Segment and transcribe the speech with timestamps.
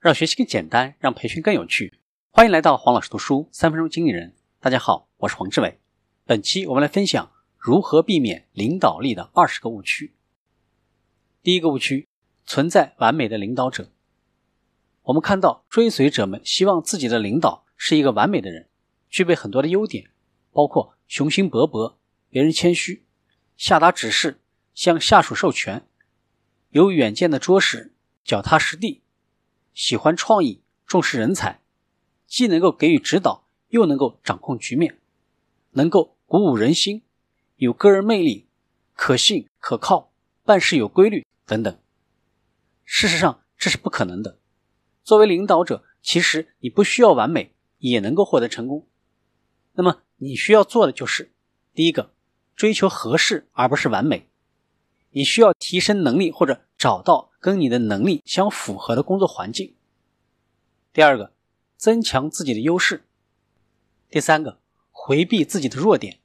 [0.00, 1.98] 让学习更简单，让培训更有趣。
[2.30, 4.32] 欢迎来到黄老师读书三分钟经理人。
[4.60, 5.80] 大家好，我是黄志伟。
[6.24, 10.14] 本期我们来分享如何避免领导力的二十个误区。
[11.42, 12.06] 第一个误区，
[12.46, 13.90] 存在完美的领导者。
[15.02, 18.68] 我们看到追随者们希望自己的领导是一个完美的人，
[19.10, 20.10] 具备很多的优点，
[20.52, 21.96] 包括雄心勃勃、
[22.30, 23.04] 别人谦虚、
[23.56, 24.40] 下达指示、
[24.72, 25.84] 向下属授权、
[26.70, 27.92] 有远见的卓识、
[28.22, 29.02] 脚踏实地、
[29.78, 31.60] 喜欢创意、重视人才，
[32.26, 34.98] 既能够给予指导，又能够掌控局面，
[35.70, 37.02] 能够鼓舞人心，
[37.54, 38.48] 有个人魅力，
[38.94, 40.10] 可信可靠，
[40.42, 41.78] 办事有规律等等。
[42.84, 44.40] 事实上，这是不可能的。
[45.04, 48.88] 作为领导者，其实你不需要完美也能够获得成功。
[49.74, 51.30] 那么你需要做的就是：
[51.72, 52.12] 第一个，
[52.56, 54.28] 追求合适而不是完美。
[55.10, 59.74] 你需要提升能力或者找到跟你的能力相符合的工作环境。
[60.92, 61.32] 第二个，
[61.76, 63.04] 增强自己的优势。
[64.08, 64.58] 第三个，
[64.90, 66.18] 回避自己的弱点。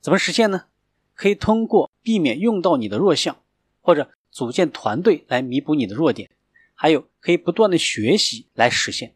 [0.00, 0.66] 怎么实现呢？
[1.14, 3.42] 可以通过避免用到你的弱项，
[3.80, 6.30] 或者组建团队来弥补你的弱点。
[6.78, 9.14] 还有可以不断的学习来实现。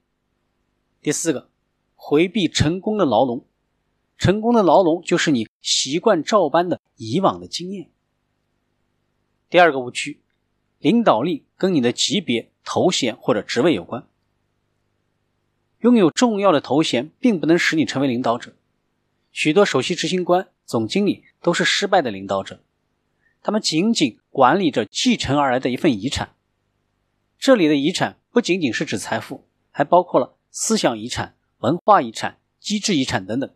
[1.02, 1.50] 第四个，
[1.94, 3.44] 回避成功的牢笼。
[4.17, 7.91] 成功的牢笼就是你习惯照搬的以往的经验。
[9.50, 10.22] 第二个误区，
[10.81, 14.06] 领导力跟你的级别、头衔或者职位有关。
[15.81, 18.55] 拥有重要的头衔并不能使你成为领导者。
[19.31, 22.62] 许多首席执行官、总经理都是失败的领导者，
[23.42, 26.34] 他们仅仅管理着继承而来的一份遗产。
[27.39, 33.51] 这里的遗产不仅仅是指财富，还包括了思想遗产、文化遗产、机制遗产等等。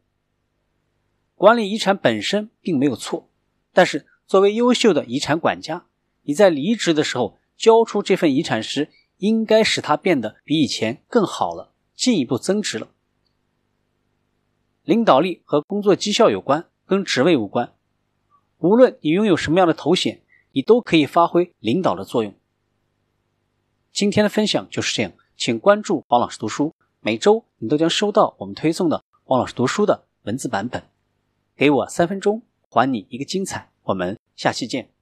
[1.35, 3.29] 管理遗产本身并没有错，
[3.73, 5.87] 但是作为优秀的遗产管家，
[6.25, 12.89] 你在离职的时候交出这份遗产时，应该使它变得比以前更好了，进一步增值了。
[14.83, 17.73] 领导力和工作绩效有关，跟职位无关。
[18.59, 22.35] 无论你拥有什么样的头衔，你都可以发挥领导的作用。
[23.93, 30.83] 今天的分享就是这样，请关注王老师读书，每周你都将收到我们推送的王老师读书的文字版本。
[31.57, 33.71] 给我三分钟，还你一个精彩。
[33.85, 34.94] 我们下期见。